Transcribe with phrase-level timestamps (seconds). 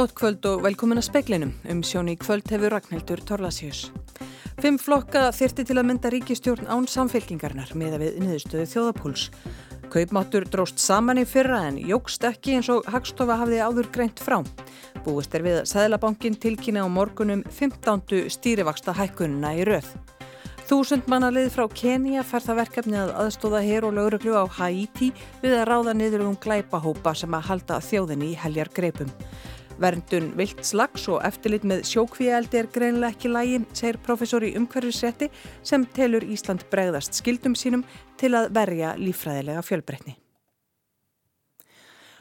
[0.00, 1.50] Gott kvöld og velkomin að speklinum.
[1.68, 3.90] Um sjóni í kvöld hefur Ragnhildur Torlasíus.
[4.62, 9.26] Fimm flokka þyrti til að mynda ríkistjórn án samfélkingarnar með að við niðurstöðu þjóðapúls.
[9.92, 14.38] Kaupmáttur dróst saman í fyrra en jógst ekki eins og Hagstofa hafði áður greint frá.
[15.04, 18.24] Búist er við að Sæðlabankin tilkynna á morgunum 15.
[18.32, 19.92] stýrivaksta hækkununa í röð.
[20.64, 25.12] Þúsund mannalið frá Kenya fær það verkefni að aðstóða hér og lauruglu á Haiti
[25.44, 29.12] við að ráða niður um glæpahópa sem að halda þjóðinni í heljar greipum.
[29.80, 35.30] Verndun vilt slags og eftirlit með sjókvíaldi er greinlega ekki lægi, segir professor í umhverfisrétti
[35.64, 37.86] sem telur Ísland bregðast skildum sínum
[38.20, 40.18] til að verja lífræðilega fjölbreytni.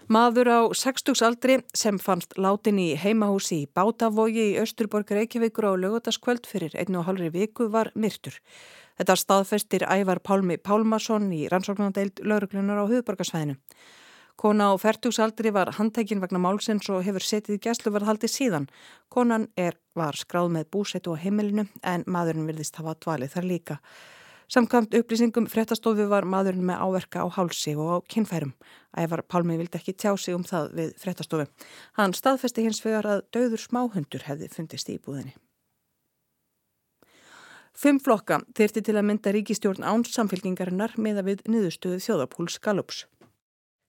[0.10, 5.74] Maður á 60s aldri sem fannst látin í heimahúsi í Bátavogi í Östurborg Reykjavíkur á
[5.78, 8.40] lögotaskvöld fyrir einu og hálfri viku var myrtur.
[8.98, 13.60] Þetta staðfestir Ævar Pálmi Pálmarsson í rannsóknandeild lauruglunar á huðborgarsvæðinu.
[14.40, 18.70] Kona á 40s aldri var handtekinn vegna málsins og hefur setið gæsluverðhaldi síðan.
[19.12, 23.78] Konan er, var skráð með búsetu á heimilinu en maðurinn virðist hafa dvalið þar líka.
[24.50, 28.56] Samkvæmt upplýsingum fréttastofu var maðurinn með áverka á hálsi og á kinnfærum.
[28.96, 31.50] Ævar Pálmi vildi ekki tjá sig um það við fréttastofu.
[32.00, 35.36] Hann staðfesti hins vegar að döður smáhundur hefði fundist í búðinni.
[37.76, 43.04] Fimm flokka þyrti til að mynda ríkistjórn áns samfélkingarinnar með að við niðurstöðu þjóðapúls Gallups.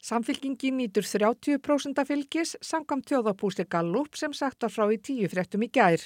[0.01, 5.69] Samfélkingin nýtur 30% fylgis samkvæmt þjóðapúsli Gallup sem sagt var frá í tíu fréttum í
[5.69, 6.01] gær.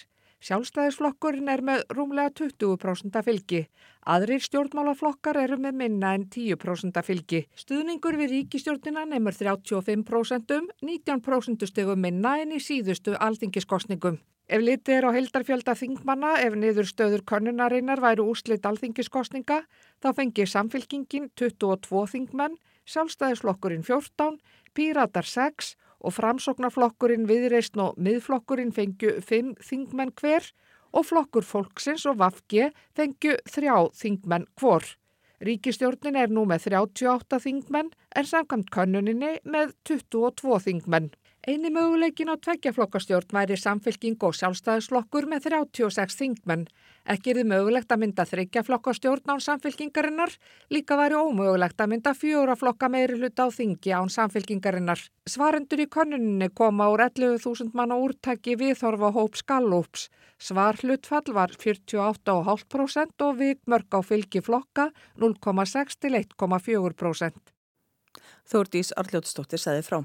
[0.44, 3.60] Sjálfstæðisflokkurinn er með rúmlega 20% fylgi.
[4.04, 7.44] Aðrir stjórnmálaflokkar eru með minna en 10% fylgi.
[7.56, 14.18] Stuðningur við ríkistjórnina nefnur 35%, 19% stegum minna en í síðustu alþingiskostningum.
[14.44, 19.62] Ef litið er á heldarfjölda þingmanna, ef niður stöður konunnarinnar væru úrslit alþingiskostninga,
[20.02, 22.58] þá fengir samfélkingin 22 þingmenn,
[22.90, 24.38] sjálfstæðisflokkurinn 14,
[24.74, 30.50] píratar 6 og framsóknarflokkurinn viðreist og miðflokkurinn fengju fimm þingmenn hver
[30.94, 34.84] og flokkur fólksins og Vafge fengju þrjá þingmenn hvor.
[35.44, 41.10] Ríkistjórnin er nú með 38 þingmenn en samkvæmt könnuninni með 22 þingmenn.
[41.44, 46.64] Einu möguleikin á tveggjaflokkastjórn væri samfélking og sjálfstæðisflokkur með 36 þingmenn.
[47.04, 50.30] Ekki er þið mögulegt að mynda þryggjaflokkastjórn án samfélkingarinnar,
[50.72, 55.02] líka væri ómögulegt að mynda fjóraflokka meiri hluta á þingi án samfélkingarinnar.
[55.28, 60.08] Svarendur í konunni koma úr 11.000 manna úrtæki viðhorfa hóp skallúps.
[60.40, 64.88] Svar hlutfall var 48,5% og vikmörk á fylgi flokka
[65.20, 67.54] 0,6 til 1,4%.
[68.48, 70.04] Þórdís Arljótsdóttir segði frá.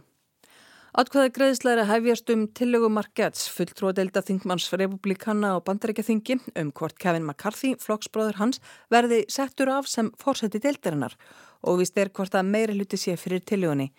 [0.98, 8.40] Atkvæða greiðslæri hefjast um tillegumarkets fulltróðdelda þingmanns republikanna og bandarækjaþingi um hvort Kevin McCarthy, flokksbróður
[8.42, 8.58] hans,
[8.90, 11.14] verði settur af sem fórseti deildarinnar
[11.62, 13.92] og vist er hvort að meiri hluti sé fyrir tillegunni.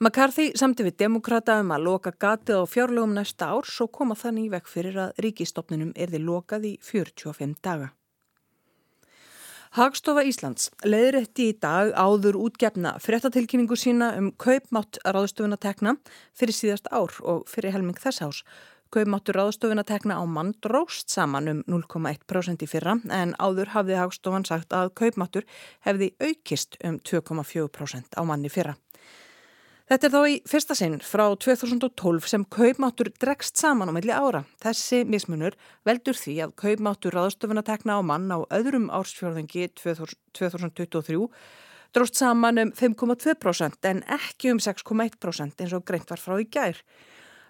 [0.00, 4.48] McCarthy samti við demokrata um að loka gatið á fjárlögum næsta ár svo koma þannig
[4.48, 7.92] í vekk fyrir að ríkistofnunum erði lokað í 45 daga.
[9.72, 15.94] Hagstofa Íslands leiðrætti í dag áður útgefna fréttatilkynningu sína um kaupmátt ráðstofuna tekna
[16.36, 18.42] fyrir síðast ár og fyrir helming þess ás.
[18.92, 24.44] Kaupmáttur ráðstofuna tekna á mann dróst saman um 0,1% í fyrra en áður hafði Hagstofan
[24.44, 25.48] sagt að kaupmáttur
[25.88, 28.76] hefði aukist um 2,4% á manni fyrra.
[29.92, 34.40] Þetta er þá í fyrsta sinn frá 2012 sem kaupmáttur dregst saman á milli ára.
[34.64, 35.52] Þessi mismunur
[35.84, 41.28] veldur því að kaupmáttur ráðstöfunatekna á mann á öðrum ársfjörðingi 2023
[41.92, 46.80] dróst saman um 5,2% en ekki um 6,1% eins og greint var frá í gær.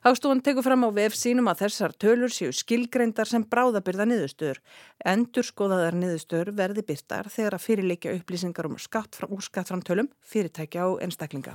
[0.03, 4.59] Hagstofan tekur fram á vef sínum að þessar tölur séu skilgreindar sem bráðabyrða niðurstöður.
[4.99, 11.07] Endur skoðaðar niðurstöður verði byrtar þegar að fyrirleikja upplýsingar um skatt úr skattframtölum, fyrirtækja og
[11.07, 11.55] einstaklinga.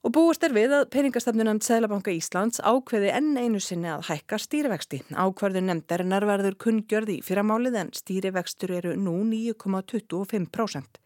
[0.00, 5.02] Og búist er við að peningastafnunand Sælabanka Íslands ákveði enn einu sinni að hækka stýrivexti.
[5.12, 10.96] Ákvarður nefndar nærverður kunngjörði fyrramálið en stýrivextur eru nú 9,25%.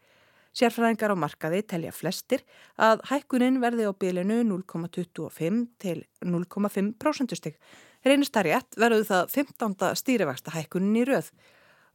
[0.55, 2.45] Sérfræðingar á markaði telja flestir
[2.79, 7.59] að hækkunin verði á bylinu 0,25 til 0,5% stygg.
[8.07, 9.91] Reynist það rétt verður það 15.
[9.99, 11.33] stýrivexta hækkunin í rauð.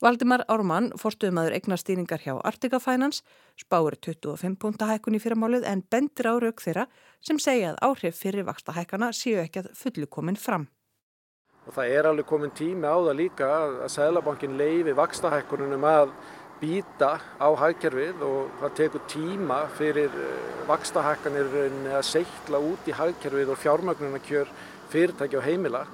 [0.01, 3.21] Valdimar Ármann, forstuðumadur eignastýringar hjá Artika Finance,
[3.61, 6.87] spáur 25 punta hækkun í fyrramálið en bendir á rauk þeirra
[7.21, 10.71] sem segja að áhrif fyrir vaksta hækkana séu ekki að fullu komin fram.
[11.69, 16.17] Og það er alveg komin tími á það líka að Sælabankin leifi vaksta hækkunum að
[16.65, 21.57] býta á hækkerfið og það tekur tíma fyrir eh, vaksta hækkanir
[21.93, 24.59] að seikla út í hækkerfið og fjármögnunarkjör
[24.89, 25.85] fyrirtæki og heimila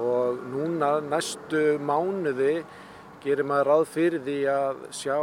[0.00, 2.62] og núna næstu mánuði
[3.24, 5.18] gerir maður ráð fyrir því að sjá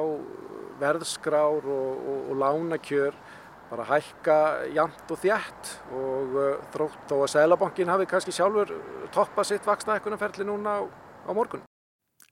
[0.81, 3.17] verðskrár og, og, og lánakjör
[3.67, 4.37] bara hækka
[4.75, 6.37] jæmt og þjætt og
[6.75, 8.71] þrótt þó að Sælabankin hafi kannski sjálfur
[9.15, 10.81] toppað sitt vakstahækkunarferli núna á,
[11.27, 11.65] á morgun.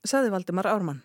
[0.06, 1.02] Saði Valdimar Ármann.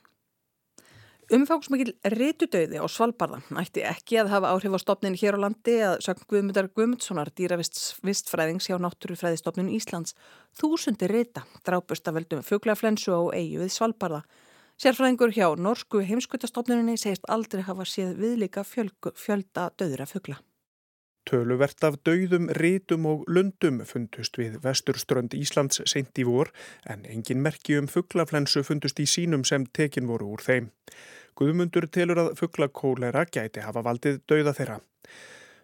[1.31, 6.01] Umfangsmikil reytudauði á Svalbardha ætti ekki að hafa áhrif á stopnin hér á landi að
[6.03, 10.11] sögn Guðmundar Guðmundssonar dýravistfræðings hjá Náttúrufræðistofnun Íslands.
[10.59, 14.25] Þúsundi reyta drápust af veldum fugglaflensu á eigu við Svalbardha.
[14.81, 20.39] Sérfræðingur hjá Norsku heimskutastofnuninni segist aldrei hafa séð viðlika fjölda döðra fuggla.
[21.29, 26.49] Töluvert af dauðum, rítum og lundum fundust við vesturströnd Íslands seint í vor
[26.89, 30.71] en engin merki um fugglaflensu fundust í sínum sem tekin voru úr þeim.
[31.37, 34.79] Guðmundur telur að fugglakólera gæti hafa valdið dauða þeirra.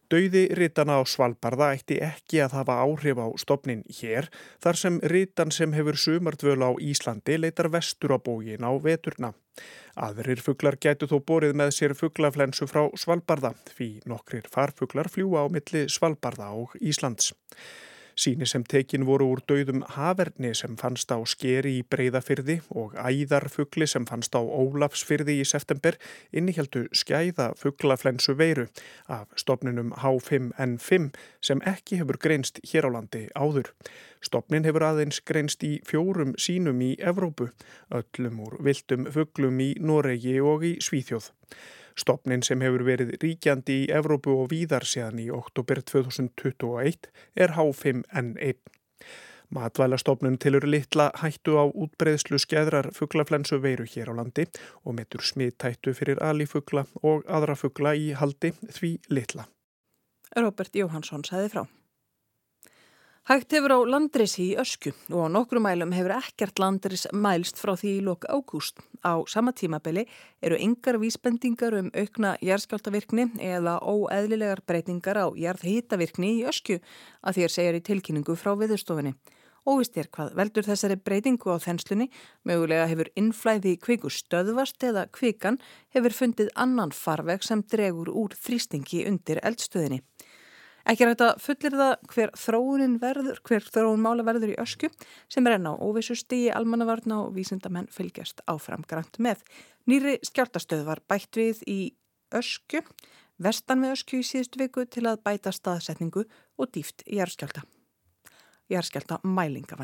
[0.08, 4.30] Dauði rítana á Svalbardha ætti ekki að hafa áhrif á stopnin hér
[4.64, 9.34] þar sem rítan sem hefur sumardvölu á Íslandi leitar vestur á bógin á veturna.
[10.00, 15.52] Aðrir fugglar gætu þó borið með sér fugglaflensu frá Svalbardha því nokkrir farfugglar fljúa á
[15.52, 17.34] milli Svalbardha og Íslands.
[18.18, 23.86] Síni sem tekin voru úr dauðum haverni sem fannst á skeri í breyðafyrði og æðarfugli
[23.86, 26.00] sem fannst á Ólafsfyrði í september
[26.34, 28.66] inniheldu skæða fugglaflensu veiru
[29.06, 31.12] af stopninum H5N5
[31.46, 33.70] sem ekki hefur greinst hér á landi áður.
[34.26, 37.52] Stopnin hefur aðeins greinst í fjórum sínum í Evrópu,
[37.94, 41.30] öllum úr viltum fugglum í Noregi og í Svíþjóð.
[41.98, 48.60] Stopnin sem hefur verið ríkjandi í Evrópu og víðar séðan í oktober 2021 er H5N1.
[49.50, 54.46] Matvælastofnun tilur litla hættu á útbreyðslu skeðrar fugglaflensu veiru hér á landi
[54.84, 59.48] og metur smittættu fyrir alifugla og aðra fuggla í haldi því litla.
[60.36, 61.64] Robert Jóhansson sæði frá.
[63.28, 67.74] Hægt hefur á landrisi í ösku og á nokkru mælum hefur ekkert landris mælst frá
[67.76, 68.80] því í lok ágúst.
[69.04, 70.06] Á sama tímabili
[70.40, 76.80] eru yngar vísbendingar um aukna jærskjáltavirkni eða óeðlilegar breytingar á jærðhýtavirkni í ösku
[77.20, 79.12] að þér segjar í tilkynningu frá viðurstofinni.
[79.68, 82.08] Óvist er hvað veldur þessari breytingu á þenslunni,
[82.48, 85.60] mögulega hefur innflæði kviku stöðvast eða kvikan
[85.92, 90.00] hefur fundið annan farveg sem dregur úr þrýstingi undir eldstöðinni.
[90.88, 94.88] Ekki hægt að fullir það hver þróunin verður, hver þróun mála verður í ösku
[95.28, 99.42] sem er enná óvissu stíi almannavarna og vísindamenn fylgjast áfram grænt með.
[99.84, 101.78] Nýri skjáltastöð var bætt við í
[102.32, 102.86] ösku,
[103.36, 107.68] vestan við ösku í síðustu viku til að bæta staðsetningu og dýft í jærskjálta.
[108.72, 109.76] Jærskjálta mælinga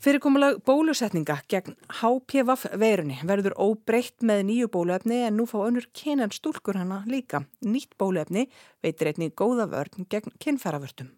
[0.00, 6.30] Fyrirkomulag bólusetninga gegn HPV veirunni verður óbreytt með nýju bóluefni en nú fá önnur kynan
[6.32, 7.42] stúlkur hana líka.
[7.60, 8.46] Nýtt bóluefni
[8.80, 11.10] veitir einni góða vörn gegn kynfæravörtum.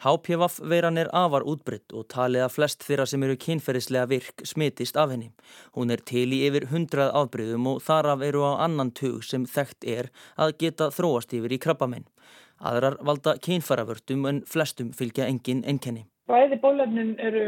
[0.00, 4.96] HPV veiran er afar útbrytt og talið að flest þeirra sem eru kynferðislega virk smitist
[4.96, 5.28] af henni.
[5.76, 9.84] Hún er til í yfir hundrað afbreyðum og þaraf eru á annan tug sem þekkt
[9.98, 10.08] er
[10.40, 12.08] að geta þróast yfir í krabbamenn.
[12.56, 16.06] Aðrar valda kynfæravörtum en flestum fylgja engin enkenni.
[16.30, 17.46] Bæði bólefnin eru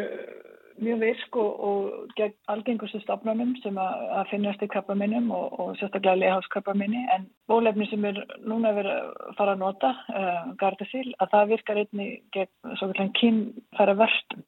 [0.82, 5.76] mjög virk og, og gegn algengustu stafnunum sem að, að finnast í krabbaminnum og, og
[5.78, 11.30] sérstaklega leiháskrabbaminni en bólefni sem er núna verið að fara að nota, uh, Gardasil, að
[11.36, 14.42] það virkar einni gegn svo kallan kynfæra vörstum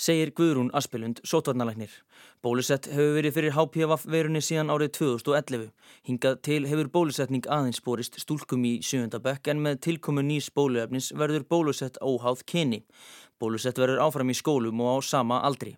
[0.00, 1.92] segir Guðrún Aspelund, sótvarnalæknir.
[2.44, 5.70] Bólusett hefur verið fyrir HPV verunni síðan árið 2011.
[6.08, 11.46] Hingað til hefur bólusetning aðeins borist stúlkum í sjöndabökk en með tilkomu nýs bóluefnis verður
[11.48, 12.82] bólusett óháð kyni.
[13.40, 15.74] Bólusett verður áfram í skólum og á sama aldri.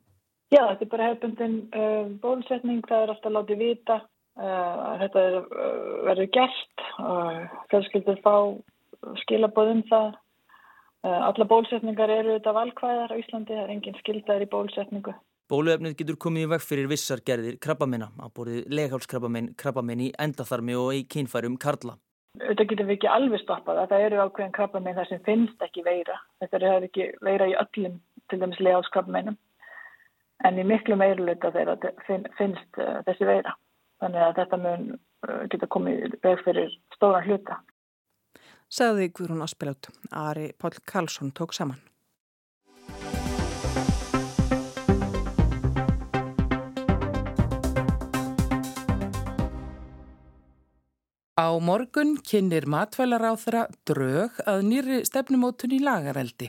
[0.50, 4.00] Já, þetta er bara hefbundin uh, bólusetning, það er alltaf látið vita.
[4.36, 6.86] Uh, þetta er, uh, verður gert
[7.72, 8.36] fjölskyldur fá
[9.22, 10.14] skilabóðum það
[11.04, 15.14] alla bólusetningar eru þetta valkvæðar á Íslandi, það er engin skildar í bólusetningu.
[15.46, 20.74] Bóluefnið getur komið í veg fyrir vissar gerðir krabbamina, á borðið leghálskrabbamin, krabbamin í endatharmi
[20.74, 21.94] og í kynfærum karla.
[22.40, 26.18] Þetta getur við ekki alveg stoppað, það eru ákveðin krabbamin þar sem finnst ekki veira.
[26.42, 29.38] Þetta er ekki veira í öllum, til dæmis leghálskrabbaminum,
[30.44, 33.54] en í miklu meiruluta þegar finnst uh, þessi veira.
[34.02, 37.60] Þannig að þetta mun uh, geta komið í veg fyrir stóran hluta
[38.68, 39.90] sagði Guðrún Aspeljótt.
[40.10, 41.82] Ari Pál Karlsson tók saman.
[51.36, 56.48] Á morgun kynir matvælaráþra drög að nýri stefnumótun í lagareldi.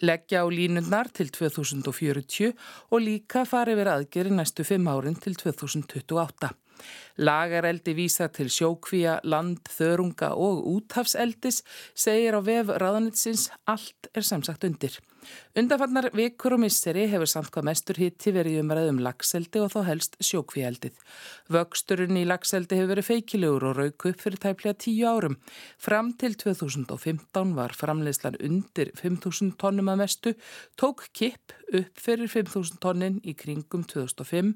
[0.00, 2.56] Leggja á línundnar til 2040
[2.88, 6.48] og líka fari verið aðgeri næstu fimm árin til 2028.
[7.20, 11.62] Lagareldi vísa til sjókvíja, land, þörunga og úthafseldis
[11.94, 14.96] segir á vef ráðanitsins allt er samsagt undir.
[15.58, 20.16] Undanfannar vikur og misseri hefur samt hvað mestur hitti verið umræðum lagseldi og þá helst
[20.24, 20.94] sjókvíeldið.
[21.52, 25.36] Vöxturinn í lagseldi hefur verið feikilegur og rauk upp fyrir tæplega tíu árum.
[25.78, 30.34] Fram til 2015 var framleiðslan undir 5.000 tónnum að mestu,
[30.80, 34.54] tók kipp upp fyrir 5.000 tónnin í kringum 2005,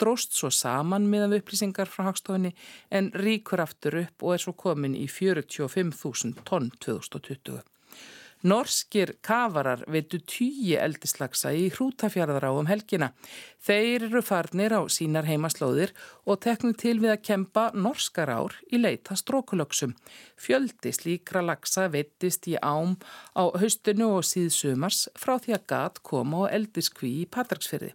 [0.00, 2.54] dróst svo saman meðan upplýsingar frá hagstofinni
[2.90, 7.60] en ríkur aftur upp og er svo komin í 45.000 tónn 2020.
[8.40, 13.10] Norskir kafarar veitu tíu eldislagsa í hrútafjörðar á um helgina.
[13.60, 15.92] Þeir eru farnir á sínar heimaslóðir
[16.24, 19.92] og teknum til við að kempa norskar ár í leita strókulöksum.
[20.40, 22.96] Fjöldi slíkra lagsa veitist í ám
[23.36, 27.92] á haustinu og síðsumars frá því að gat koma á eldiskví í Patraksfyrði.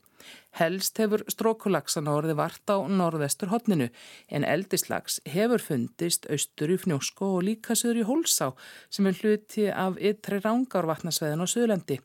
[0.55, 3.89] Helst hefur strókulagsan orði vart á norðvestur hotninu
[4.32, 8.51] en eldislags hefur fundist austur í Fnjósko og líka söður í Hólsá
[8.89, 12.00] sem er hluti af ytri rángarvatnasveðin á Suðlandi.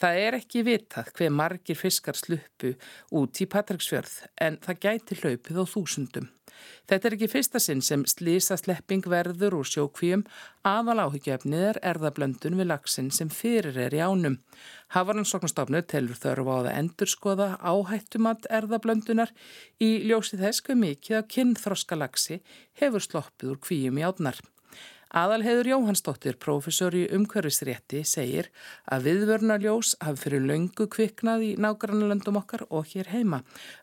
[0.00, 2.72] Það er ekki vitað hver margir fiskar sluppu
[3.20, 6.30] út í Patricksfjörð en það gæti hlaupið á þúsundum.
[6.90, 10.24] Þetta er ekki fyrsta sinn sem slísa slepping verður úr sjókvíum
[10.66, 14.38] aðal áhyggjöfnið er erðablöndun við lagsin sem fyrir er í ánum.
[14.94, 19.34] Hafaransóknastofnu telur þörfu á að endurskoða áhættumat erðablöndunar
[19.80, 22.40] í ljósið þess hver mikið að kynþroska lagsi
[22.80, 24.40] hefur sloppið úr kvíum í átnar.
[25.10, 28.46] Aðalheður Jóhannsdóttir, profesor í umhverfisrétti, segir
[28.86, 33.40] að viðvörnaljós hafi fyrir löngu kviknað í nágrannalöndum okkar og hér heima.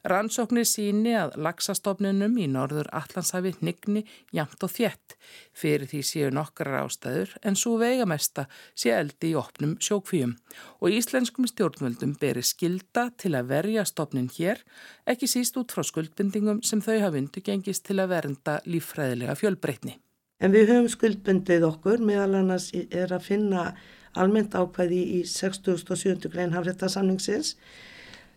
[0.07, 5.17] Rannsóknir síni að laxastofnunum í norður Allandshafi nigni jamt og þjett.
[5.51, 10.37] Fyrir því séu nokkrar ástæður en svo veigamesta sé eldi í opnum sjókfíum.
[10.79, 14.63] Og íslenskum stjórnvöldum beri skilda til að verja stofnin hér,
[15.03, 19.99] ekki síst út frá skuldbindingum sem þau hafi undugengist til að vernda líffræðilega fjölbreytni.
[20.37, 23.71] En við höfum skuldbundið okkur meðal annars er að finna
[24.13, 26.27] almennt ákvæði í 60.7.
[26.29, 27.55] grein hafréttasamningsins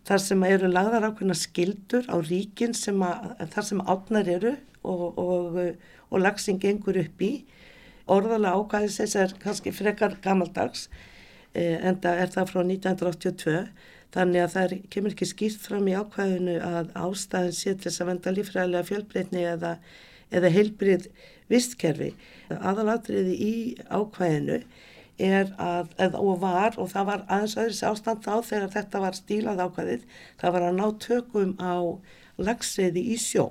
[0.09, 5.19] þar sem eru lagðar ákveðna skildur á ríkin sem að, þar sem átnar eru og,
[5.21, 5.59] og,
[6.09, 7.33] og lagsing gengur upp í.
[8.09, 10.87] Orðala ákvæðis þess er kannski frekar gammaldags
[11.53, 13.59] en það er það frá 1982
[14.15, 18.11] þannig að það kemur ekki skýrt fram í ákvæðinu að ástæðin sé til þess að
[18.15, 19.75] venda lífræðilega fjölbreytni eða,
[20.33, 21.11] eða heilbrið
[21.51, 22.13] vistkerfi.
[22.51, 23.55] Aðalatriði í
[23.91, 24.61] ákvæðinu
[25.21, 29.19] er að, eða, og var, og það var aðeins öðris ástand þá þegar þetta var
[29.19, 30.07] stílað ákvæðið,
[30.41, 31.75] það var að ná tökum á
[32.41, 33.51] lagsveiði í sjó.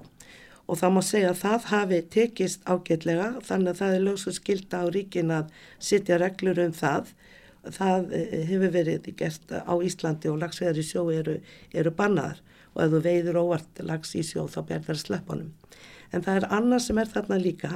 [0.70, 4.82] Og það má segja að það hafi tekist ágætlega, þannig að það er lögst skilta
[4.82, 7.14] á ríkin að sitja reglur um það.
[7.60, 11.40] Það eh, hefur verið gert á Íslandi og lagsveiðar í sjó eru,
[11.76, 12.40] eru bannaðar
[12.76, 15.50] og ef þú veiður óvart lags í sjó þá ber það að sleppa honum.
[16.12, 17.72] En það er annað sem er þarna líka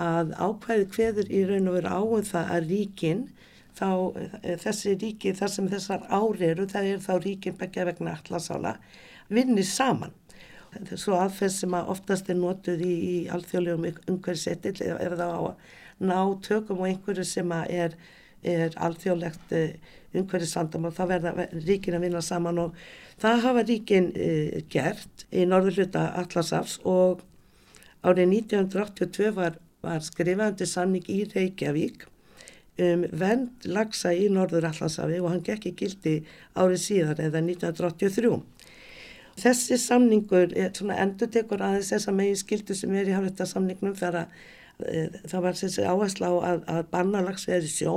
[0.00, 3.24] að ákvæði hveður í raun og veru áum það að ríkin,
[3.76, 3.88] þá
[4.20, 8.76] eh, þessi ríki þar sem þessar ári eru, það er þá ríkin begja vegna allasála,
[9.28, 10.14] vinnir saman.
[10.94, 15.78] Svo aðferð sem að oftast er notuð í, í alþjóðlegum umhverfisettil er það á að
[16.00, 17.96] ná tökum og einhverju sem er,
[18.46, 22.78] er alþjóðlegt eh, umhverfisandamál, þá verða ríkin að vinna saman og
[23.20, 27.20] það hafa ríkin uh, gert í norður hluta Allasafs og
[28.00, 32.06] Árið 1982 var, var skrifandi sannig í Reykjavík
[32.80, 36.14] um vend lagsa í Norður Allansafi og hann gekk í gildi
[36.54, 38.38] árið síðar eða 1983.
[39.40, 44.26] Þessi samningur endur tekur aðeins þessa megin skildu sem er í hafðrættasamningnum þegar
[44.80, 47.94] e, það var þessi áhersla á að, að banna lagsa eða sjó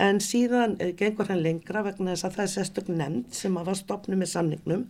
[0.00, 3.78] en síðan e, gengur hann lengra vegna þess að það er sérstök nefnd sem var
[3.78, 4.86] stopnum með samningnum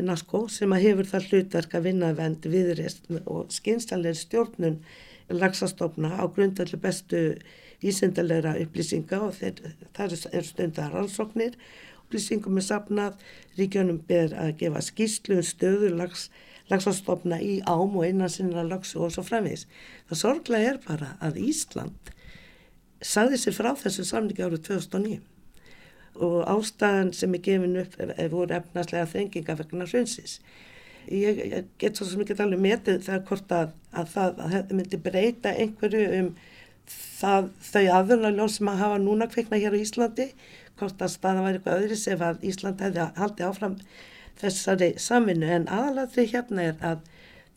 [0.00, 4.78] NASCO sem að hefur það hlutverk að vinna vend viðreist og skynstanlega stjórnun
[5.32, 7.20] lagsastofna á grundalli bestu
[7.84, 9.60] ísendalega upplýsinga og þeir,
[9.96, 11.58] það er stundar rannsóknir.
[12.06, 13.20] Upplýsingum er sapnað,
[13.58, 16.28] ríkjónum ber að gefa skýslu um stöður lags,
[16.72, 19.66] lagsastofna í ám og innan sinna lagsu og svo framvís.
[20.08, 22.14] Það sorglega er bara að Ísland
[23.02, 25.31] saði sér frá þessu samningi árið 2009
[26.14, 27.96] og ástæðan sem er gefin upp
[28.32, 30.40] voru efnarslega þrenginga vegna hrunsis.
[31.10, 35.54] Ég, ég get svo tala um metið þegar hvort að, að það að myndi breyta
[35.58, 36.28] einhverju um
[36.86, 40.28] það, þau aðvunarljón sem að hafa núna kveikna hér á Íslandi,
[40.78, 43.76] hvort að staða væri eitthvað öðris ef að Ísland hefði haldið áfram
[44.40, 47.02] þessari samvinnu en aðalatri hérna er að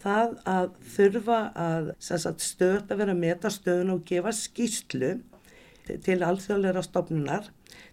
[0.05, 1.91] það að þurfa að
[2.45, 5.15] stöðt að vera að meta stöðun og gefa skýslu
[6.05, 7.49] til alþjóðleira stofnunar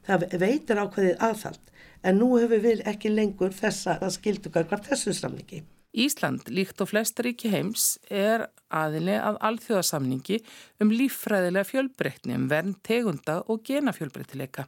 [0.07, 1.71] það veitir ákveðið aðhald
[2.03, 5.63] en nú hefur við ekki lengur þessa að skildu hvað þessu samningi.
[5.93, 10.39] Ísland, líkt og flest ríki heims, er aðili að alþjóðasamningi
[10.81, 14.65] um líffræðilega fjölbreytni um vernd tegunda og gena fjölbreytileika.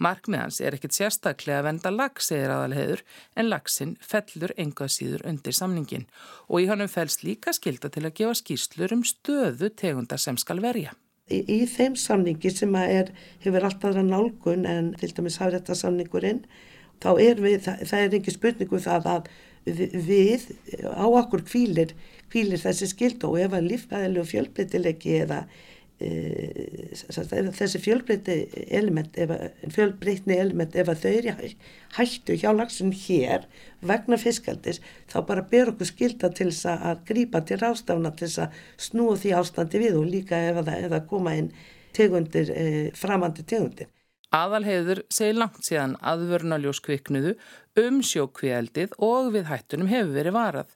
[0.00, 3.04] Markmiðans er ekkit sérstaklega að venda lags, segir aðalheður,
[3.36, 6.08] en lagsin fellur engað síður undir samningin
[6.48, 10.64] og í honum fels líka skilda til að gefa skýrslur um stöðu tegunda sem skal
[10.64, 10.96] verja.
[11.32, 13.12] Í, í þeim samningi sem er,
[13.44, 16.44] hefur alltaf aðra nálgun en til dæmis hafrætta samningurinn,
[17.02, 19.32] þá er við, það, það er ekki spurningu um það að
[19.64, 20.48] við
[20.90, 21.94] á okkur kvílir,
[22.32, 25.44] kvílir þessi skild og ef að lífæðilegu fjölbreytilegi eða
[26.02, 28.36] þessi fjölbreyti
[28.74, 29.16] element,
[29.74, 31.50] fjölbreytni element ef að þau eru
[31.98, 33.46] hættu hjá lagsun hér
[33.80, 34.82] vegna fiskaldis
[35.12, 39.16] þá bara ber okkur skilda til þess að grípa til rástafna til þess að snúa
[39.22, 41.52] því ástandi við og líka ef að koma inn
[41.96, 43.90] tegundir, e, framandi tegundir.
[44.32, 47.34] Aðalheiður segir langt síðan aðvörnaljós kviknuðu
[47.82, 50.70] um sjókvíeldið og við hættunum hefur verið varað.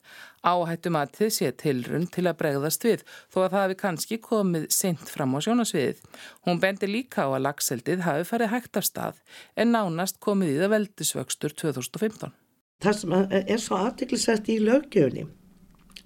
[0.46, 3.02] Áhættumatið sé tilrun til að bregðast við
[3.34, 6.02] þó að það hefði kannski komið seint fram á sjónasviðið.
[6.46, 9.22] Hún bendir líka á að lagseldið hafi farið hægt af stað
[9.58, 12.36] en nánast komið í það veldisvöxtur 2015.
[12.84, 15.26] Það sem er svo aðtiklisvægt í lögjöfni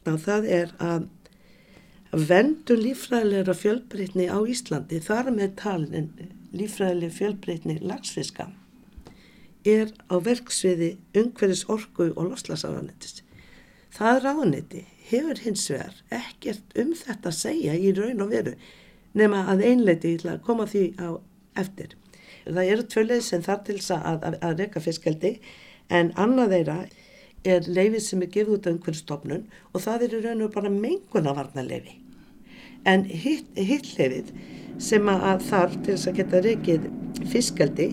[0.04, 1.08] það er að
[2.12, 6.08] vendun lífræðilegra fjölbreytni á Íslandi þar með talin
[6.56, 8.48] lífræðileg fjölbreytni lagsfiska
[9.68, 13.20] er á verksviði umhverfis orgu og loslasafranettis.
[13.90, 18.54] Það ráðneti hefur hins vegar ekkert um þetta að segja í raun og veru
[19.18, 21.08] nema að einleiti til að koma því á
[21.58, 21.96] eftir.
[22.46, 25.32] Það eru tvöleið sem þar til að, að, að reyka fiskaldi
[25.90, 26.78] en annað þeirra
[27.50, 31.96] er leifið sem er gefið út af umhverfstofnun og það eru raun og bara mengunavarnarleifi.
[32.88, 34.32] En hitt, hitt leifið
[34.80, 36.88] sem að þarf til þess að geta reykið
[37.32, 37.88] fiskaldi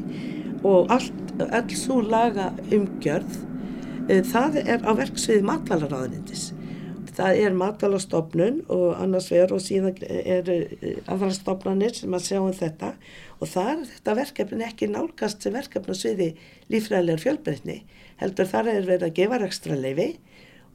[0.68, 3.42] og allt, all svo laga umgjörð
[4.08, 6.50] það er á verksvið matvælaráðnindis
[7.18, 12.54] það er matvælarstofnun og annars vegar og síðan er eh, aðhalstofnanir sem að sjá um
[12.56, 12.94] þetta.
[13.42, 16.30] Og það er þetta verkefni ekki nálgast sem verkefni á sviði
[16.74, 17.78] lífræðilegar fjölbreytni
[18.22, 20.10] heldur þar er verið að gefa ekstra leifi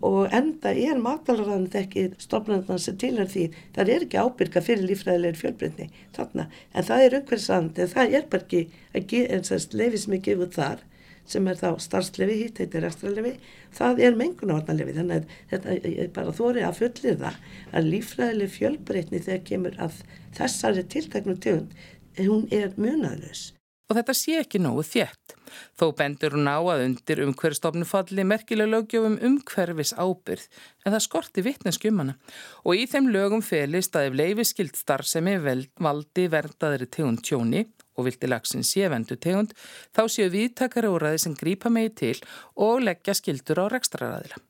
[0.02, 3.48] og enda er matalarann ekki stofnarnar sem til er því.
[3.74, 8.26] Það er ekki ábyrga fyrir lífræðilegir fjölbreytni þarna, en það er umhverfisand en það er
[8.32, 8.64] bara
[8.98, 10.82] ekki að lefi sem er gefið þar
[11.28, 13.36] sem er þá starfslefi, hitt heitir ekstralefi
[13.76, 17.40] það er mengunavarnalefi þannig að þetta er bara þóri að fullir það
[17.72, 20.04] að lífræðileg fjölbreytni þegar kemur að
[20.38, 21.74] þessari tiltaknum tegund
[22.18, 23.52] hún er munaðlös
[23.92, 25.34] og þetta sé ekki nógu þjætt.
[25.76, 30.46] Þó bendur hún á að undir umhverfstofnu falli merkileg lögjöfum umhverfis ábyrð
[30.86, 32.16] en það skorti vittneskjumana
[32.64, 38.06] og í þeim lögum felist að ef leifi skilt starfsemi valdi verdaðri tegund tjóni og
[38.08, 39.52] vildi lagsin sé vendu tegund
[39.94, 42.16] þá séu viðtakari úrraði sem grípa megi til
[42.56, 44.40] og leggja skildur á rekstraræðila.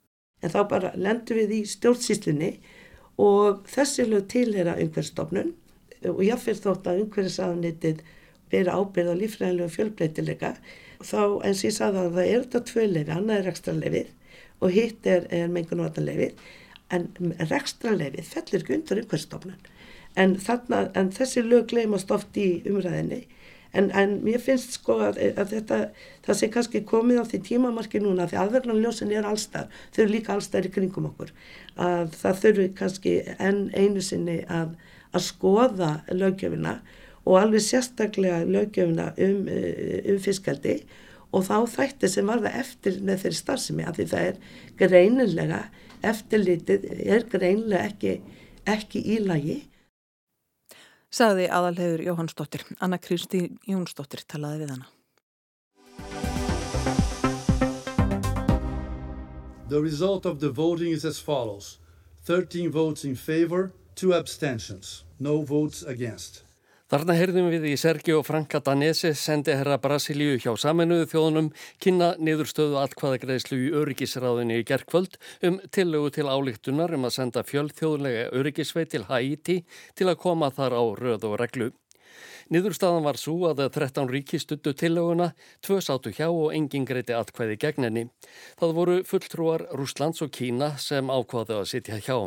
[0.42, 2.52] En þá bara lendur við í stjórnsýslinni
[3.22, 5.52] og þessi lög tilhera umhverfstofnun
[6.10, 8.00] og ég fyrir þótt að umhverfisaðanitið
[8.52, 10.54] bera ábyrð á lífræðilega fjölbreytileika
[11.02, 14.10] þá eins ég sagði að það er þetta tvö lefi, annað er rekstra lefið
[14.62, 16.42] og hitt er, er mengunvartan lefið
[16.92, 17.08] en
[17.50, 19.70] rekstra lefið fellur ekki undir umhverfstofnun
[20.14, 20.36] en,
[20.94, 23.22] en þessi lög gleymast oft í umræðinni
[23.72, 25.78] en, en mér finnst sko að, að þetta
[26.26, 30.34] það sé kannski komið á því tímamarki núna því aðverðanljósin er allstar þau eru líka
[30.36, 31.32] allstar í kringum okkur
[31.80, 34.74] að það þurfi kannski enn einu sinni að,
[35.12, 36.80] að skoða lögjöfina
[37.22, 40.82] og alveg sérstaklega lögjöfuna um, eh, um fiskaldi
[41.32, 44.40] og þá þætti sem var það eftir með þeirri starfsemi af því það er
[44.82, 45.62] greinilega
[46.02, 48.16] eftirlitið er greinilega ekki,
[48.68, 49.60] ekki í lagi.
[51.12, 52.62] Saði aðalhegur Jóhannsdóttir.
[52.80, 54.86] Anna Kristi Jónsdóttir talaði við hana.
[59.68, 61.78] The result of the voting is as follows.
[62.24, 66.44] 13 votes in favor, 2 abstentions, no votes against.
[66.92, 71.46] Þarna heyrðum við í Sergio Franca Danese sendi herra Brasilíu hjá saminuðu þjóðunum
[71.80, 75.16] kynna niðurstöðu allkvaðagreðslu í öryggisráðinni í gerkvöld
[75.48, 79.56] um tillögu til álíktunar um að senda fjöldþjóðlega öryggisveit til Haiti
[79.96, 81.70] til að koma þar á röð og reglu.
[82.52, 85.30] Niðurstaðan var svo að 13 ríki stuttu tillöguna,
[85.64, 88.04] tvö sátu hjá og engin greiti atkvæði gegn henni.
[88.60, 92.18] Það voru fulltrúar Rúslands og Kína sem ákvaði að sitja hjá.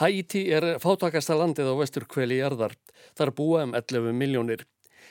[0.00, 2.78] Haiti er fátakasta landið á vestur kveli jarðar.
[3.18, 4.66] Þar búa um 11 miljónir.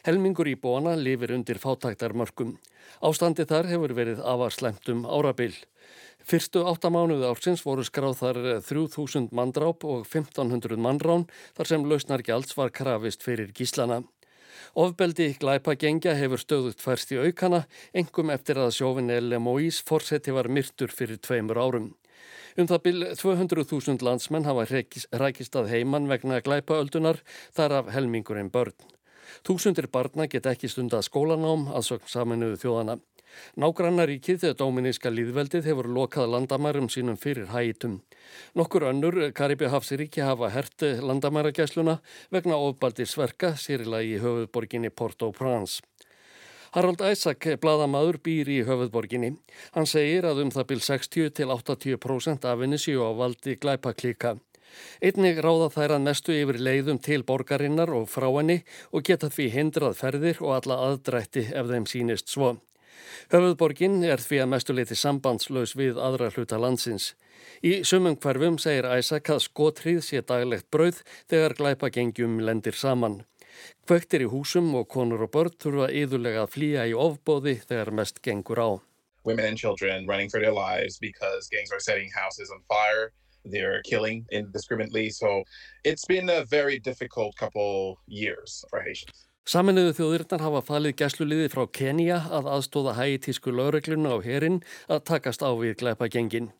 [0.07, 2.55] Helmingur í bóna lifir undir fátaktarmörkum.
[3.03, 5.53] Ástandi þar hefur verið avarslemt um árabil.
[6.29, 11.25] Fyrstu áttamánuðu ársins voru skráð þar 3000 mandráp og 1500 mannrán
[11.57, 14.03] þar sem lausnargjalds var krafist fyrir gíslana.
[14.75, 20.51] Ofbeldi glæpa gengja hefur stöðut færst í aukana, engum eftir að sjófin L.M.O.I.s fórseti var
[20.51, 21.89] myrtur fyrir tveimur árum.
[22.59, 24.65] Um það byl 200.000 landsmenn hafa
[25.21, 27.21] rækist að heiman vegna glæpaöldunar
[27.55, 28.75] þar af helmingurinn börn.
[29.47, 32.97] Þúsundir barna get ekki stunda skólanám að sögn saminuðu þjóðana.
[33.55, 38.01] Nágrannaríkið þegar Dóminíska líðveldið hefur lokað landamærum sínum fyrir hægitum.
[38.59, 42.01] Nokkur önnur Karibi Hafsiríki hafa hert landamæragæsluna
[42.33, 45.79] vegna ofbaldi sverka sérila í höfuðborginni Port-au-Prince.
[46.71, 49.31] Harald Æsak, bladamadur, býr í höfuðborginni.
[49.73, 54.35] Hann segir að um það byl 60-80% af henni séu á valdi glæpaklíka.
[55.01, 58.59] Einnig ráða þær að mestu yfir leiðum til borgarinnar og frá henni
[58.93, 62.51] og geta því hindrað ferðir og alla aðdrætti ef þeim sínist svo.
[63.33, 67.15] Höfuðborgin er því að mestuleiti sambandslaus við aðra hluta landsins.
[67.65, 71.01] Í sumum hverfum segir Æsak að skotrið sé daglegt brauð
[71.31, 73.23] þegar glæpa gengjum lendir saman.
[73.87, 78.21] Kvöktir í húsum og konur og börn þurfa yðurlega að flýja í ofbóði þegar mest
[78.25, 78.69] gengur á.
[79.23, 83.11] Women and children running for their lives because gangs are setting houses on fire.
[83.45, 85.09] They're killing indiscriminately.
[85.09, 85.43] So
[85.83, 89.25] it's been a very difficult couple years for Haitians.
[89.49, 95.41] Saminuðu þjóðirnar hafa falið gæsluliði frá Kenya að aðstóða hægitísku laurugluna á herin að takast
[95.41, 96.51] á við glæpa gengin.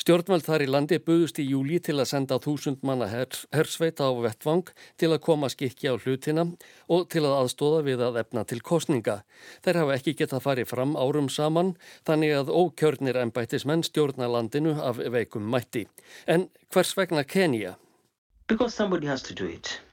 [0.00, 4.12] Stjórnveld þar í landi buðust í júli til að senda þúsund manna hers, hersveita á
[4.24, 6.48] vettvang til að koma skikki á hlutina
[6.90, 9.20] og til að aðstóða við að efna til kostninga.
[9.62, 11.74] Þeir hafa ekki getað farið fram árum saman
[12.08, 15.86] þannig að ókjörnir ennbættismenn stjórna landinu af veikum mætti.
[16.26, 17.76] En hvers vegna Kenya?
[18.48, 19.83] Because somebody has to do it.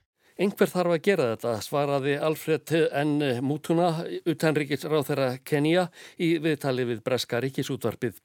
[0.42, 3.12] Einhver þarf að gera þetta, svaraði Alfred N.
[3.46, 3.92] Mútuna,
[4.26, 5.84] utanríkisráð þeirra Kenya
[6.18, 8.18] í viðtali við Breska ríkisútvarpið.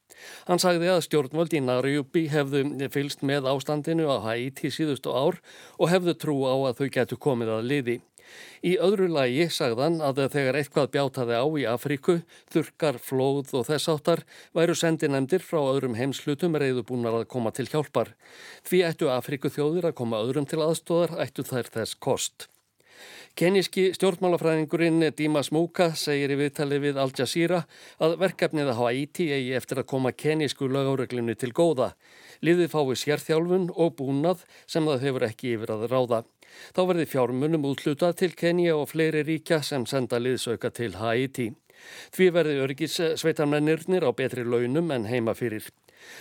[0.49, 5.43] Hann sagði að stjórnvöld í Nariubi hefðu fylst með ástandinu á Haiti síðustu ár
[5.77, 7.99] og hefðu trú á að þau getur komið að liði.
[8.67, 12.19] Í öðru lagi sagðan að þegar eitthvað bjátaði á í Afríku,
[12.53, 14.25] þurkar, flóð og þess áttar
[14.57, 18.17] væru sendinemdir frá öðrum heimslutum reyðubúnar að koma til hjálpar.
[18.67, 22.49] Því ættu Afríku þjóðir að koma öðrum til aðstóðar, ættu þær þess kost.
[23.37, 27.59] Keníski stjórnmálafræðingurinn Dimas Muka segir í viðtali við Al Jazeera
[28.01, 31.91] að verkefnið að Haiti eigi eftir að koma kenísku lögáreglunni til góða.
[32.41, 36.23] Liðið fái sérþjálfun og búnað sem það hefur ekki yfir að ráða.
[36.75, 41.51] Þá verði fjármunum útlutað til Kenya og fleiri ríkja sem senda liðsauka til Haiti.
[42.15, 45.67] Því verði örgis sveitarmennirnir á betri launum en heima fyrir.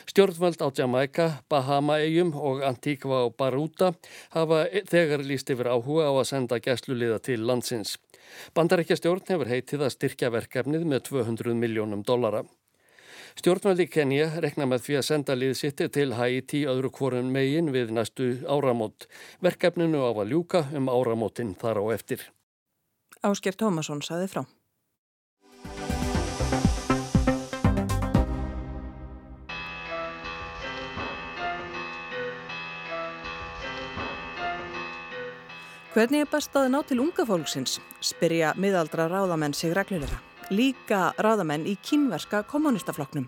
[0.10, 3.94] Stjórnvöld á Jamaica, Bahama-eigjum og Antigua og Baruta
[4.36, 7.98] hafa þegar líst yfir áhuga á að senda gæsluliða til landsins.
[8.56, 12.46] Bandarækja stjórn hefur heitið að styrkja verkefnið með 200 miljónum dollara.
[13.36, 18.30] Stjórnvöldi Kenja rekna með því að senda liðsitti til Haiti öðru kvorun megin við næstu
[18.48, 19.10] áramót.
[19.44, 22.24] Verkefninu á að ljúka um áramótin þar á eftir.
[23.20, 24.46] Ásker Tómasson saði frá.
[35.96, 37.78] Hvernig er best að ná til unga fólksins?
[38.04, 40.35] Spyrja miðaldra ráðamenn sig reglulega.
[40.54, 43.26] Líka ráðamenn í kínverska kommunistafloknum.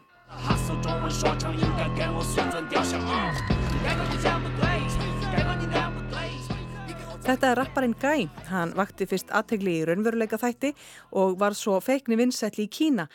[7.27, 8.27] Þetta er rapparinn Guy.
[8.51, 10.75] Hann vakti fyrst aðtegli í raunveruleika þætti
[11.17, 13.07] og var svo feikni vinsætli í Kína.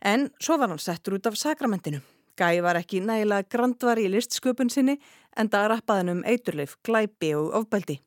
[0.00, 2.00] En svo var hann settur út af sakramentinu.
[2.40, 4.96] Guy var ekki nægilega grandvar í listsköpun sinni
[5.36, 8.00] en það rappaðan um eiturleif, glæpi og ofbeldi.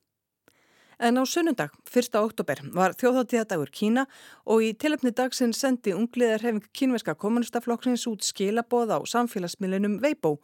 [0.99, 2.13] En á sunnundag, 1.
[2.21, 4.05] oktober, var þjóðháttíðadagur Kína
[4.45, 10.37] og í tilöfni dagsinn sendi ungliðarhefing kínverska kommunistaflokksins út skilaboð á samfélagsmiðlunum Weibo.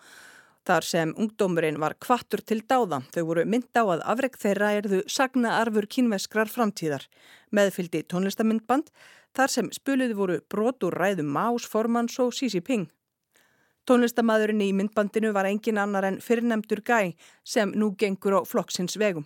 [0.65, 5.03] Þar sem ungdómurinn var kvattur til dáða, þau voru mynd á að afreg þeirra erðu
[5.07, 7.05] sagna arfur kínveskrar framtíðar.
[7.53, 8.89] Meðfyldi tónlistamindband,
[9.37, 12.89] þar sem spuluði voru brotur ræðum Más, Formans og Xi Jinping.
[13.89, 19.25] Tónlistamæðurinn í myndbandinu var engin annar en fyrrnemdur Gæ sem nú gengur á flokksins vegum.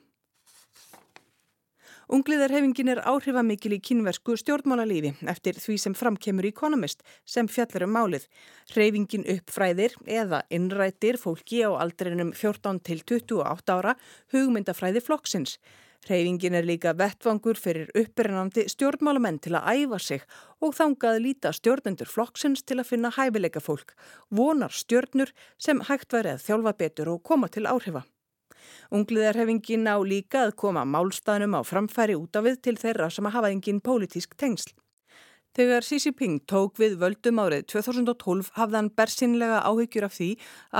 [2.14, 8.28] Ungliðarhefingin er áhrifamikil í kynversku stjórnmálalífi eftir því sem framkemur Economist sem fjallar um málið.
[8.70, 13.96] Hreyfingin uppfræðir eða innrættir fólki á aldrinum 14 til 28 ára
[14.36, 15.58] hugmyndafræði flokksins.
[16.06, 20.30] Hreyfingin er líka vettvangur fyrir upprennandi stjórnmálamenn til að æfa sig
[20.62, 23.98] og þangað líta stjórnendur flokksins til að finna hæfileika fólk,
[24.30, 28.06] vonar stjórnur sem hægt verið að þjálfa betur og koma til áhrifa.
[28.94, 33.36] Ungliðarhefingin á líka að koma málstæðnum á framfæri út af við til þeirra sem að
[33.38, 34.74] hafa engin pólitísk tengsl.
[35.54, 40.30] Þegar Xi Jinping tók við völdum árið 2012 hafði hann bersinlega áhyggjur af því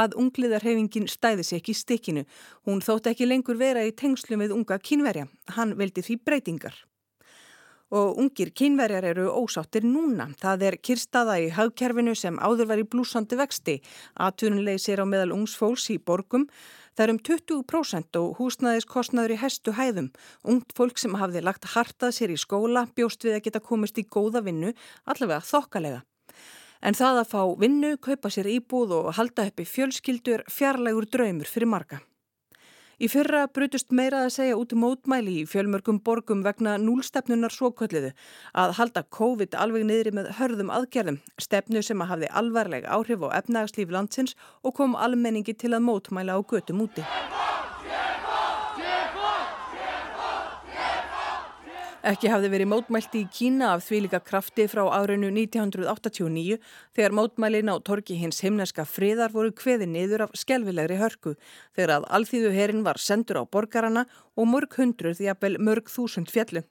[0.02, 2.24] að ungliðarhefingin stæði sér ekki í stikinu.
[2.66, 5.28] Hún þótt ekki lengur vera í tengslum við unga kínverja.
[5.54, 6.74] Hann veldi því breytingar.
[7.94, 10.32] Og ungir kynverjar eru ósáttir núna.
[10.42, 13.76] Það er kirstaða í hagkerfinu sem áður var í blúsandi vexti.
[14.18, 16.48] Atvinnleysir á meðal ungsfólks í borgum.
[16.98, 20.10] Það er um 20% og húsnæðiskostnaður í hestu hæðum.
[20.46, 24.06] Ungt fólk sem hafði lagt hartað sér í skóla bjóst við að geta komist í
[24.06, 24.74] góða vinnu,
[25.06, 26.04] allavega þokkalega.
[26.84, 31.50] En það að fá vinnu, kaupa sér íbúð og halda upp í fjölskyldur fjarlægur draumur
[31.50, 32.02] fyrir marga.
[33.02, 38.12] Í fyrra brutust meira að segja út mótmæli í fjölmörgum borgum vegna núlstefnunar svokvölliðu
[38.54, 43.42] að halda COVID alveg niðri með hörðum aðgerðum, stefnu sem að hafði alvarleg áhrif á
[43.42, 47.06] efnagslíf landsins og kom almenningi til að mótmæla á götum úti.
[52.04, 56.58] Ekki hafði verið mótmælti í Kína af því líka krafti frá árinu 1989
[56.92, 61.38] þegar mótmælin á torki hins himneska friðar voru kveði niður af skelvilegri hörku
[61.72, 64.04] þegar að alþýðu herin var sendur á borgarana
[64.36, 66.66] og mörg hundruð því að bel mörg þúsund fjallu.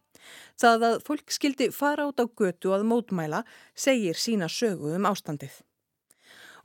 [0.61, 3.41] Það að fólk skildi fara át á götu að mótmæla
[3.73, 5.63] segir sína sögu um ástandið.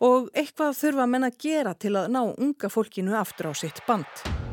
[0.04, 4.47] Og eitthvað þurfa menn að gera til að ná unga fólkinu aftur á sitt band.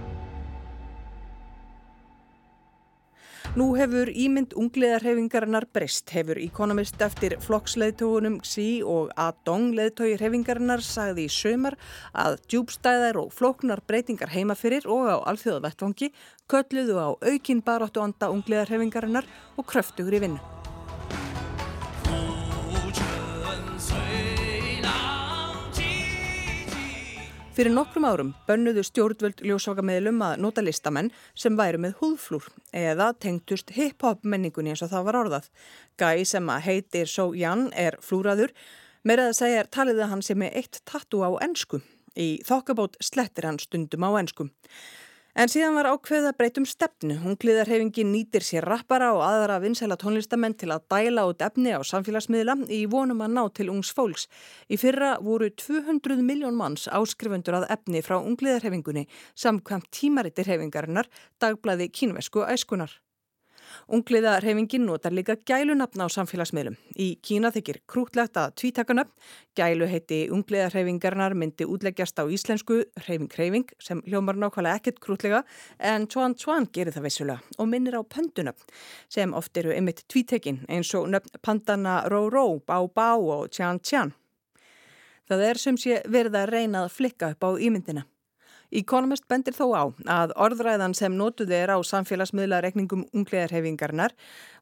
[3.55, 11.29] Nú hefur ímynd ungliðarhefingarinnar breyst, hefur Economist eftir flokksleðtógunum Xi og Adong leðtói hefingarinnar sagði
[11.29, 11.77] í sömar
[12.19, 16.11] að djúbstæðar og flóknar breytingar heima fyrir og á alþjóðavettvangi
[16.51, 20.63] kölluðu á aukinn baráttu anda ungliðarhefingarinnar og kröftugur í vinnu.
[27.55, 33.71] Fyrir nokkrum árum bönnuðu stjórnvöld ljósvakameðlum að nota listamenn sem væru með húðflúr eða tengtust
[33.77, 35.47] hip-hop menningunni eins og það var orðað.
[35.95, 38.51] Gæi sem að heitir So Jan er flúraður,
[39.07, 41.79] meirað að segja er talið að hann sem er eitt tattu á ennsku.
[42.19, 44.49] Í þokkabót slettir hann stundum á ennsku.
[45.35, 47.16] En síðan var ákveð að breytum stefnu.
[47.25, 52.55] Hungliðarhefingin nýtir sér rappara og aðra vinsæla tónlistamenn til að dæla út efni á samfélagsmiðla
[52.70, 54.29] í vonum að ná til ungs fólks.
[54.70, 61.11] Í fyrra voru 200 miljón manns áskrifundur að efni frá ungliðarhefingunni samkvæmt tímaritir hefingarinnar
[61.42, 62.94] dagblæði kínvesku æskunar.
[63.88, 66.77] Ungliða reyfingin notar líka gælunafna á samfélagsmiðlum.
[66.97, 69.12] Í Kína þykir krútlegt að tvítakanöfn.
[69.55, 75.42] Gælu heiti ungliða reyfingarnar myndi útleggjast á íslensku reyfing-reyfing sem hljómar nákvæmlega ekkert krútlega
[75.79, 78.73] en Chuan Chuan gerir það vissulega og minnir á pöndunöfn
[79.09, 83.83] sem oft eru ymitt tvítekin eins og nöfn pandana Ró Ró, Bá Bá og Tján
[83.85, 84.16] Tján.
[85.29, 88.09] Það er sem sé verið að reyna að flikka upp á ímyndina.
[88.74, 94.16] Economist bendir þó á að orðræðan sem notuði er á samfélagsmiðlareikningum unglegarhefingarnar,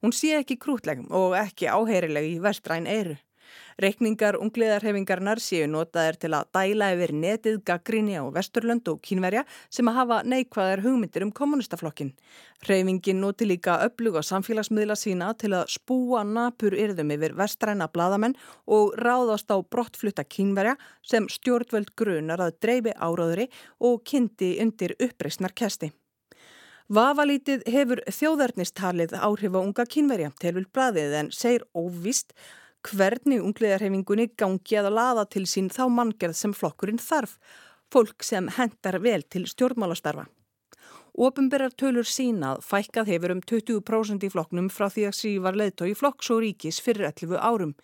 [0.04, 3.16] hún sé ekki krútlegum og ekki áheyrileg í vestræn eiru.
[3.82, 9.88] Reykningar ungliðarhefingarnar séu notaðir til að dæla yfir netið gaggrinni á Vesturlönd og Kínverja sem
[9.88, 12.12] að hafa neikvæðar hugmyndir um kommunistaflokkin.
[12.66, 18.36] Hreyfingin noti líka öfluga samfélagsmiðla sína til að spúa napur yrðum yfir vestræna bladamenn
[18.66, 23.48] og ráðast á brottflutta Kínverja sem stjórnvöld grunar að dreifi áráðuri
[23.80, 25.92] og kynnti undir uppreysnar kesti.
[26.92, 32.34] Vafalítið hefur þjóðarnistalið áhrif á unga kínverja til vil bladið en segir óvist
[32.88, 37.38] hvernig ungliðarhefingunni gangi að laða til sín þá manngerð sem flokkurinn þarf,
[37.92, 40.26] fólk sem hendar vel til stjórnmálastarfa.
[41.12, 45.92] Ópenberar tölur sínað fækkað hefur um 20% í flokknum frá því að sí var leðtói
[45.92, 47.74] flokks og ríkis fyrir 11 árum.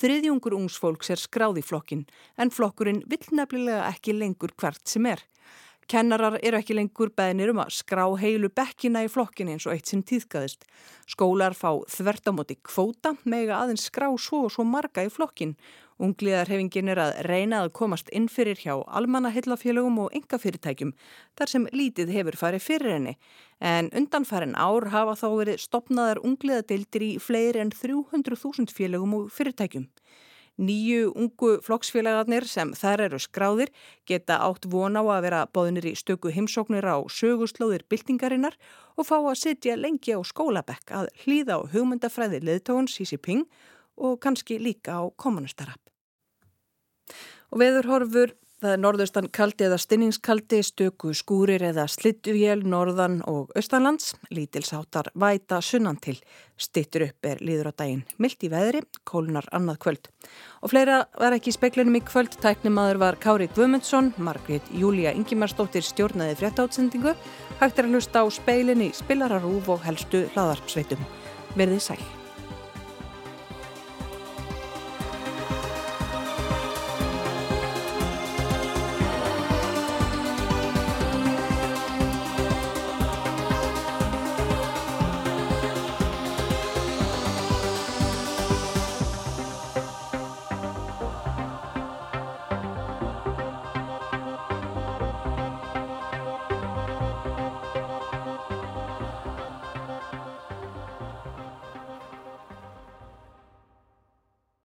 [0.00, 2.06] Þriðjungur ungsfólks er skráð í flokkin
[2.40, 5.20] en flokkurinn vill nefnilega ekki lengur hvert sem er.
[5.90, 9.90] Kennarar eru ekki lengur beðnir um að skrá heilu bekkina í flokkin eins og eitt
[9.90, 10.62] sem tíðkaðist.
[11.10, 15.56] Skólar fá þvertamóti kvóta mega aðeins skrá svo og svo marga í flokkin.
[16.00, 20.94] Ungliðarhefingin er að reyna að komast inn fyrir hjá almannahillafélögum og engafyrirtækjum
[21.36, 23.16] þar sem lítið hefur farið fyrir henni.
[23.58, 29.90] En undanfærin ár hafa þá verið stopnaðar ungliðadeildir í fleiri en 300.000 félögum og fyrirtækjum.
[30.60, 33.70] Nýju ungu flokksfélagarnir sem þær eru skráðir
[34.08, 38.58] geta átt von á að vera bóðinir í stöku heimsóknir á söguslóðir byltingarinnar
[39.00, 43.46] og fá að sitja lengi á skólabekk að hlýða á hugmyndafræði leðtóðun Xi Jinping
[43.96, 45.80] og kannski líka á kommunistarrapp.
[47.48, 54.10] Og veðurhorfur Það er norðaustan kaldi eða stinningskaldi, stöku skúrir eða slittuvél, norðan og austanlands.
[54.28, 56.18] Lítilsáttar væta sunnan til.
[56.60, 58.04] Stittur upp er líður á daginn.
[58.20, 60.12] Milt í veðri, kólunar annað kvöld.
[60.60, 62.36] Og fleira var ekki í speklinum í kvöld.
[62.44, 67.16] Tæknimaður var Kári Guðmundsson, Margrit Júlia Ingimarsdóttir stjórnaði fréttátsendingu.
[67.64, 71.00] Hægt er að hlusta á speilinni, spilararúf og helstu hlaðarpsveitum.
[71.56, 72.19] Verðið sæl.